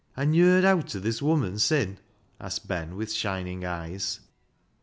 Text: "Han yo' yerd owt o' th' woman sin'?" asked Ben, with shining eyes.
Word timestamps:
"Han 0.17 0.33
yo' 0.33 0.45
yerd 0.45 0.65
owt 0.65 0.95
o' 0.95 0.99
th' 0.99 1.21
woman 1.21 1.59
sin'?" 1.59 1.99
asked 2.39 2.67
Ben, 2.67 2.95
with 2.95 3.13
shining 3.13 3.63
eyes. 3.63 4.19